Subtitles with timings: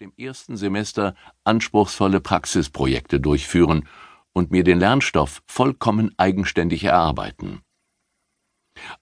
[0.00, 1.14] dem ersten Semester
[1.44, 3.86] anspruchsvolle Praxisprojekte durchführen
[4.32, 7.60] und mir den Lernstoff vollkommen eigenständig erarbeiten.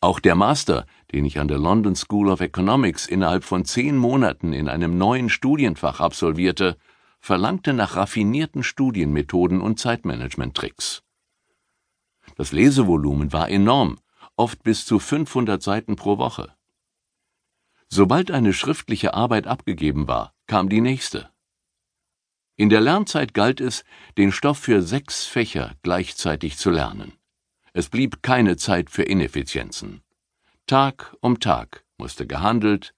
[0.00, 4.52] Auch der Master, den ich an der London School of Economics innerhalb von zehn Monaten
[4.52, 6.76] in einem neuen Studienfach absolvierte,
[7.20, 11.04] verlangte nach raffinierten Studienmethoden und Zeitmanagement-Tricks.
[12.34, 14.00] Das Lesevolumen war enorm,
[14.34, 16.52] oft bis zu 500 Seiten pro Woche.
[17.86, 21.30] Sobald eine schriftliche Arbeit abgegeben war, kam die nächste.
[22.56, 23.84] In der Lernzeit galt es,
[24.16, 27.12] den Stoff für sechs Fächer gleichzeitig zu lernen.
[27.72, 30.02] Es blieb keine Zeit für Ineffizienzen.
[30.66, 32.94] Tag um Tag musste gehandelt,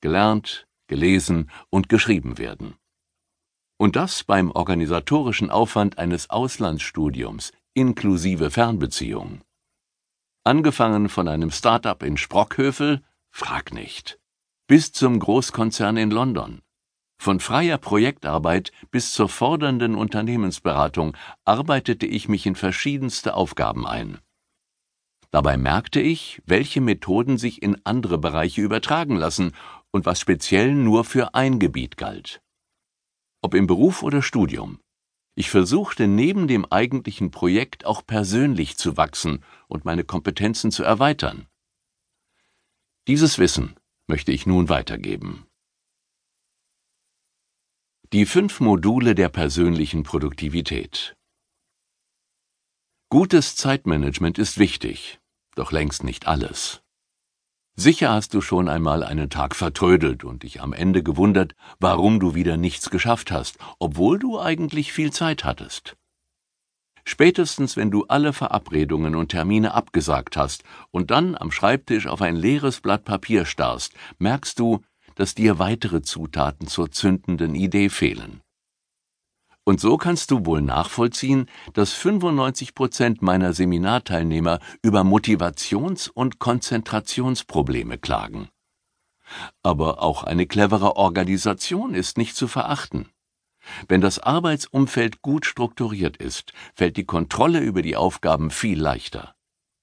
[0.00, 2.76] gelernt, gelesen und geschrieben werden.
[3.78, 9.40] Und das beim organisatorischen Aufwand eines Auslandsstudiums inklusive Fernbeziehung.
[10.44, 14.20] Angefangen von einem Start-up in Sprockhövel, frag nicht
[14.70, 16.62] bis zum Großkonzern in London.
[17.20, 24.20] Von freier Projektarbeit bis zur fordernden Unternehmensberatung arbeitete ich mich in verschiedenste Aufgaben ein.
[25.30, 29.52] Dabei merkte ich, welche Methoden sich in andere Bereiche übertragen lassen
[29.90, 32.40] und was speziell nur für ein Gebiet galt.
[33.42, 34.80] Ob im Beruf oder Studium.
[35.34, 41.48] Ich versuchte neben dem eigentlichen Projekt auch persönlich zu wachsen und meine Kompetenzen zu erweitern.
[43.08, 45.44] Dieses Wissen möchte ich nun weitergeben.
[48.12, 51.14] Die fünf Module der persönlichen Produktivität.
[53.08, 55.20] Gutes Zeitmanagement ist wichtig,
[55.54, 56.82] doch längst nicht alles.
[57.76, 62.34] Sicher hast du schon einmal einen Tag vertrödelt und dich am Ende gewundert, warum du
[62.34, 65.96] wieder nichts geschafft hast, obwohl du eigentlich viel Zeit hattest.
[67.04, 72.34] Spätestens wenn du alle Verabredungen und Termine abgesagt hast und dann am Schreibtisch auf ein
[72.34, 74.80] leeres Blatt Papier starrst, merkst du,
[75.20, 78.40] dass dir weitere Zutaten zur zündenden Idee fehlen.
[79.64, 87.98] Und so kannst du wohl nachvollziehen, dass 95 Prozent meiner Seminarteilnehmer über Motivations- und Konzentrationsprobleme
[87.98, 88.48] klagen.
[89.62, 93.10] Aber auch eine clevere Organisation ist nicht zu verachten.
[93.88, 99.34] Wenn das Arbeitsumfeld gut strukturiert ist, fällt die Kontrolle über die Aufgaben viel leichter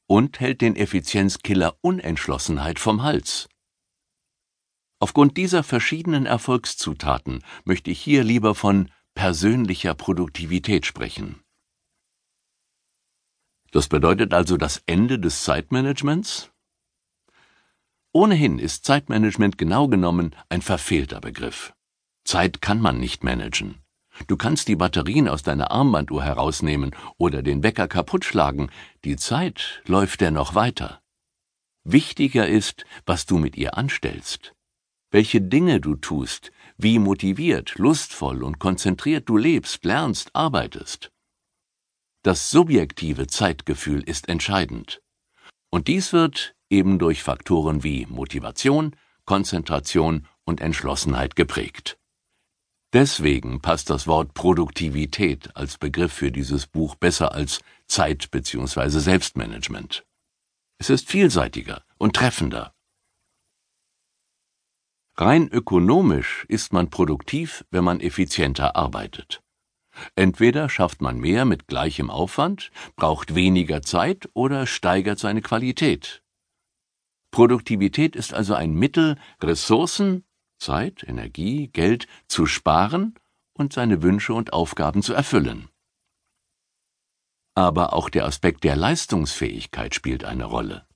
[0.07, 3.47] und hält den Effizienzkiller Unentschlossenheit vom Hals.
[4.99, 11.41] Aufgrund dieser verschiedenen Erfolgszutaten möchte ich hier lieber von persönlicher Produktivität sprechen.
[13.71, 16.51] Das bedeutet also das Ende des Zeitmanagements?
[18.11, 21.73] Ohnehin ist Zeitmanagement genau genommen ein verfehlter Begriff.
[22.23, 23.83] Zeit kann man nicht managen.
[24.25, 28.71] Du kannst die Batterien aus deiner Armbanduhr herausnehmen oder den Wecker kaputt schlagen,
[29.05, 31.01] die Zeit läuft dennoch weiter.
[31.83, 34.55] Wichtiger ist, was du mit ihr anstellst,
[35.11, 41.11] welche Dinge du tust, wie motiviert, lustvoll und konzentriert du lebst, lernst, arbeitest.
[42.23, 45.01] Das subjektive Zeitgefühl ist entscheidend.
[45.69, 48.95] Und dies wird eben durch Faktoren wie Motivation,
[49.25, 51.97] Konzentration und Entschlossenheit geprägt.
[52.93, 58.99] Deswegen passt das Wort Produktivität als Begriff für dieses Buch besser als Zeit bzw.
[58.99, 60.05] Selbstmanagement.
[60.79, 62.73] Es ist vielseitiger und treffender.
[65.19, 69.41] Rein ökonomisch ist man produktiv, wenn man effizienter arbeitet.
[70.15, 76.21] Entweder schafft man mehr mit gleichem Aufwand, braucht weniger Zeit oder steigert seine Qualität.
[77.31, 80.23] Produktivität ist also ein Mittel, Ressourcen
[80.59, 83.15] Zeit, Energie, Geld zu sparen
[83.53, 85.69] und seine Wünsche und Aufgaben zu erfüllen.
[87.55, 90.86] Aber auch der Aspekt der Leistungsfähigkeit spielt eine Rolle.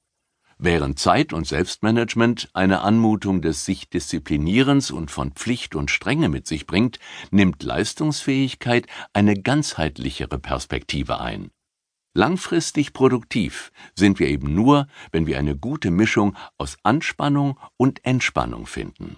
[0.64, 6.46] Während Zeit und Selbstmanagement eine Anmutung des sich Disziplinierens und von Pflicht und Strenge mit
[6.46, 7.00] sich bringt,
[7.32, 11.50] nimmt Leistungsfähigkeit eine ganzheitlichere Perspektive ein.
[12.14, 18.68] Langfristig produktiv sind wir eben nur, wenn wir eine gute Mischung aus Anspannung und Entspannung
[18.68, 19.18] finden.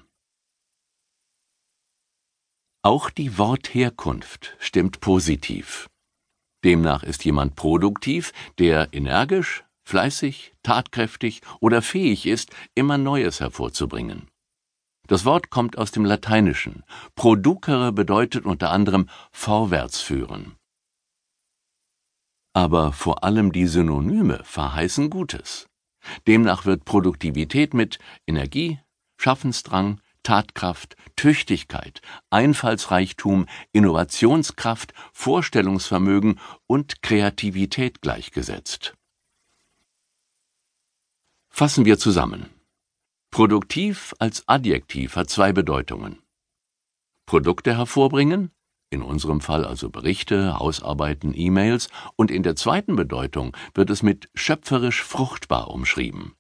[2.84, 5.90] Auch die Wortherkunft stimmt positiv.
[6.64, 14.28] Demnach ist jemand produktiv, der energisch, fleißig, tatkräftig oder fähig ist, immer Neues hervorzubringen.
[15.08, 16.84] Das Wort kommt aus dem Lateinischen.
[17.16, 20.56] Producere bedeutet unter anderem vorwärts führen.
[22.54, 25.68] Aber vor allem die Synonyme verheißen Gutes.
[26.28, 28.80] Demnach wird Produktivität mit Energie,
[29.18, 38.96] Schaffensdrang, Tatkraft, Tüchtigkeit, Einfallsreichtum, Innovationskraft, Vorstellungsvermögen und Kreativität gleichgesetzt.
[41.56, 42.50] Fassen wir zusammen.
[43.30, 46.20] Produktiv als Adjektiv hat zwei Bedeutungen.
[47.28, 48.50] Produkte hervorbringen,
[48.90, 54.32] in unserem Fall also Berichte, Hausarbeiten, E-Mails, und in der zweiten Bedeutung wird es mit
[54.34, 56.34] schöpferisch fruchtbar umschrieben.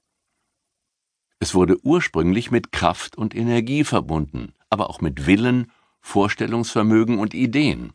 [1.38, 5.71] Es wurde ursprünglich mit Kraft und Energie verbunden, aber auch mit Willen,
[6.01, 7.94] Vorstellungsvermögen und Ideen.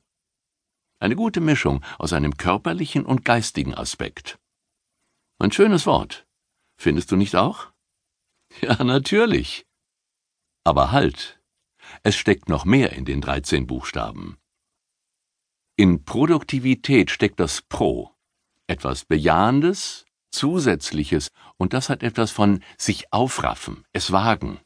[1.00, 4.38] Eine gute Mischung aus einem körperlichen und geistigen Aspekt.
[5.40, 6.27] Ein schönes Wort.
[6.78, 7.72] Findest du nicht auch?
[8.62, 9.66] Ja, natürlich.
[10.64, 11.38] Aber halt.
[12.02, 14.38] Es steckt noch mehr in den 13 Buchstaben.
[15.76, 18.14] In Produktivität steckt das Pro,
[18.66, 24.58] etwas Bejahendes, Zusätzliches, und das hat etwas von sich aufraffen, es wagen.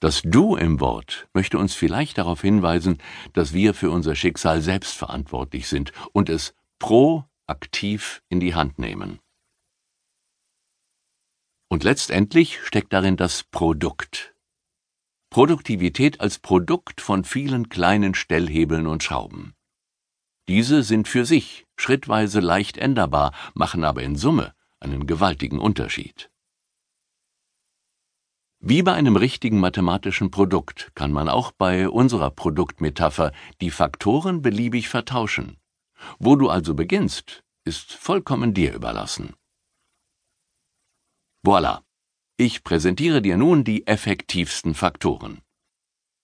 [0.00, 2.98] Das Du im Wort möchte uns vielleicht darauf hinweisen,
[3.32, 9.20] dass wir für unser Schicksal selbst verantwortlich sind und es proaktiv in die Hand nehmen.
[11.74, 14.32] Und letztendlich steckt darin das Produkt,
[15.28, 19.54] Produktivität als Produkt von vielen kleinen Stellhebeln und Schrauben.
[20.46, 26.30] Diese sind für sich schrittweise leicht änderbar, machen aber in Summe einen gewaltigen Unterschied.
[28.60, 34.88] Wie bei einem richtigen mathematischen Produkt kann man auch bei unserer Produktmetapher die Faktoren beliebig
[34.88, 35.58] vertauschen.
[36.20, 39.34] Wo du also beginnst, ist vollkommen dir überlassen.
[41.44, 41.82] Voilà.
[42.38, 45.42] Ich präsentiere dir nun die effektivsten Faktoren.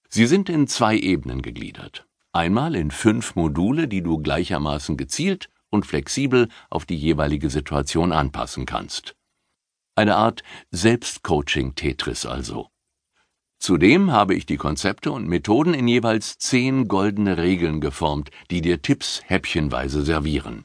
[0.08, 2.06] Sie sind in zwei Ebenen gegliedert.
[2.32, 8.64] Einmal in fünf Module, die du gleichermaßen gezielt und flexibel auf die jeweilige Situation anpassen
[8.64, 9.14] kannst.
[9.94, 12.68] Eine Art Selbstcoaching-Tetris also.
[13.58, 18.80] Zudem habe ich die Konzepte und Methoden in jeweils zehn goldene Regeln geformt, die dir
[18.80, 20.64] Tipps häppchenweise servieren.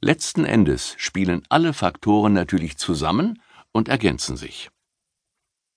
[0.00, 3.38] Letzten Endes spielen alle Faktoren natürlich zusammen
[3.78, 4.70] und ergänzen sich.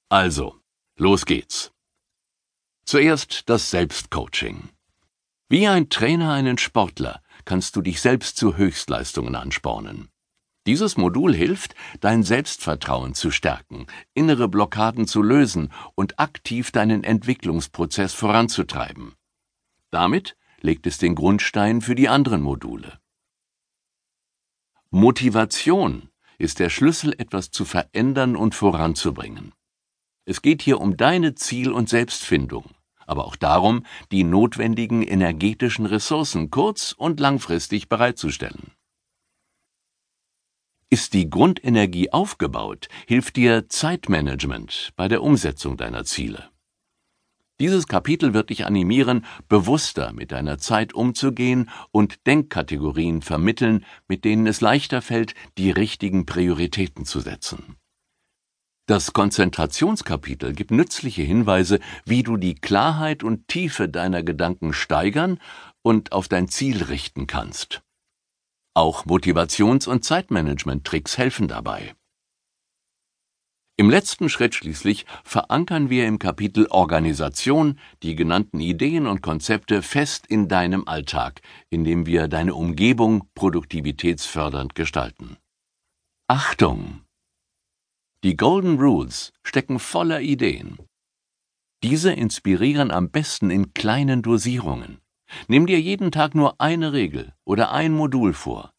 [0.10, 0.60] Also,
[0.98, 1.72] los geht's.
[2.84, 4.70] Zuerst das Selbstcoaching.
[5.48, 10.10] Wie ein Trainer einen Sportler kannst du dich selbst zu Höchstleistungen anspornen.
[10.68, 18.14] Dieses Modul hilft, dein Selbstvertrauen zu stärken, innere Blockaden zu lösen und aktiv deinen Entwicklungsprozess
[18.14, 19.16] voranzutreiben.
[19.90, 23.00] Damit legt es den Grundstein für die anderen Module.
[24.92, 26.11] Motivation
[26.42, 29.54] ist der Schlüssel, etwas zu verändern und voranzubringen.
[30.26, 32.72] Es geht hier um deine Ziel- und Selbstfindung,
[33.06, 38.72] aber auch darum, die notwendigen energetischen Ressourcen kurz- und langfristig bereitzustellen.
[40.90, 46.50] Ist die Grundenergie aufgebaut, hilft dir Zeitmanagement bei der Umsetzung deiner Ziele.
[47.62, 54.48] Dieses Kapitel wird dich animieren, bewusster mit deiner Zeit umzugehen und Denkkategorien vermitteln, mit denen
[54.48, 57.76] es leichter fällt, die richtigen Prioritäten zu setzen.
[58.88, 65.38] Das Konzentrationskapitel gibt nützliche Hinweise, wie du die Klarheit und Tiefe deiner Gedanken steigern
[65.84, 67.84] und auf dein Ziel richten kannst.
[68.74, 71.94] Auch Motivations- und Zeitmanagement-Tricks helfen dabei.
[73.82, 80.28] Im letzten Schritt schließlich verankern wir im Kapitel Organisation die genannten Ideen und Konzepte fest
[80.28, 81.42] in deinem Alltag,
[81.72, 85.38] indem wir deine Umgebung produktivitätsfördernd gestalten.
[86.28, 87.02] Achtung!
[88.24, 90.78] Die Golden Rules stecken voller Ideen.
[91.82, 95.00] Diese inspirieren am besten in kleinen Dosierungen.
[95.48, 98.74] Nimm dir jeden Tag nur eine Regel oder ein Modul vor.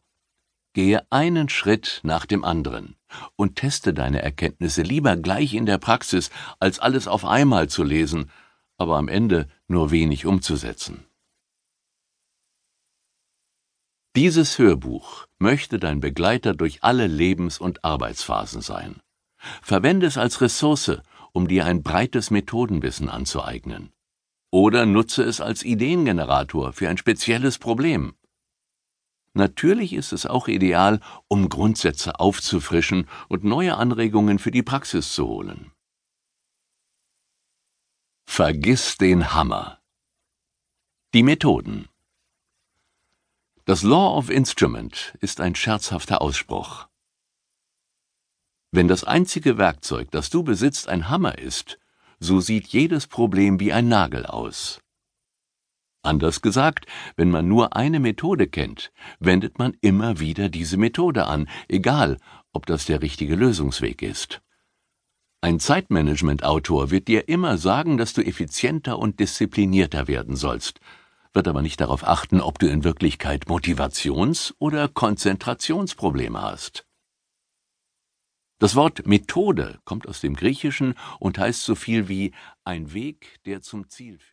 [0.74, 2.94] Gehe einen Schritt nach dem anderen
[3.36, 8.30] und teste deine Erkenntnisse lieber gleich in der Praxis, als alles auf einmal zu lesen,
[8.78, 11.04] aber am Ende nur wenig umzusetzen.
[14.14, 19.00] Dieses Hörbuch möchte dein Begleiter durch alle Lebens- und Arbeitsphasen sein.
[19.62, 21.00] Verwende es als Ressource,
[21.32, 23.90] um dir ein breites Methodenwissen anzueignen.
[24.50, 28.14] Oder nutze es als Ideengenerator für ein spezielles Problem.
[29.34, 35.26] Natürlich ist es auch ideal, um Grundsätze aufzufrischen und neue Anregungen für die Praxis zu
[35.26, 35.72] holen.
[38.26, 39.78] Vergiss den Hammer.
[41.14, 41.88] Die Methoden.
[43.64, 46.88] Das Law of Instrument ist ein scherzhafter Ausspruch.
[48.70, 51.78] Wenn das einzige Werkzeug, das du besitzt, ein Hammer ist,
[52.20, 54.80] so sieht jedes Problem wie ein Nagel aus.
[56.02, 61.48] Anders gesagt, wenn man nur eine Methode kennt, wendet man immer wieder diese Methode an,
[61.68, 62.18] egal
[62.52, 64.42] ob das der richtige Lösungsweg ist.
[65.40, 70.80] Ein Zeitmanagement-Autor wird dir immer sagen, dass du effizienter und disziplinierter werden sollst,
[71.32, 76.84] wird aber nicht darauf achten, ob du in Wirklichkeit Motivations- oder Konzentrationsprobleme hast.
[78.58, 82.32] Das Wort Methode kommt aus dem Griechischen und heißt so viel wie
[82.64, 84.30] ein Weg, der zum Ziel führt